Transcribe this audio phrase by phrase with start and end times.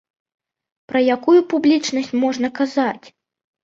[0.93, 3.07] Пра якую публічнасць можна казаць?